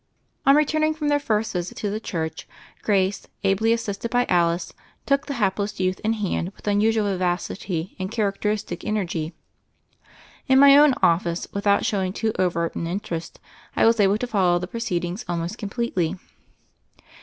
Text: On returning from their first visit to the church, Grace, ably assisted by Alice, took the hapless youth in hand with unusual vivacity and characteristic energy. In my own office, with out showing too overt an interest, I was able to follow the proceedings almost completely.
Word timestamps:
On 0.47 0.55
returning 0.55 0.95
from 0.95 1.09
their 1.09 1.19
first 1.19 1.53
visit 1.53 1.77
to 1.77 1.91
the 1.91 1.99
church, 1.99 2.47
Grace, 2.81 3.27
ably 3.43 3.71
assisted 3.71 4.09
by 4.09 4.25
Alice, 4.29 4.73
took 5.05 5.27
the 5.27 5.35
hapless 5.35 5.79
youth 5.79 5.99
in 5.99 6.13
hand 6.13 6.53
with 6.55 6.65
unusual 6.67 7.03
vivacity 7.05 7.95
and 7.99 8.09
characteristic 8.09 8.83
energy. 8.83 9.35
In 10.47 10.57
my 10.57 10.75
own 10.75 10.95
office, 11.03 11.47
with 11.53 11.67
out 11.67 11.85
showing 11.85 12.13
too 12.13 12.33
overt 12.39 12.73
an 12.73 12.87
interest, 12.87 13.39
I 13.75 13.85
was 13.85 13.99
able 13.99 14.17
to 14.17 14.25
follow 14.25 14.57
the 14.57 14.65
proceedings 14.65 15.23
almost 15.29 15.59
completely. 15.59 16.15